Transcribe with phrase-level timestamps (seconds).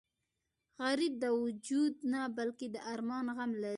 [0.83, 3.69] غریب د وجود نه بلکې د ارمان غم لري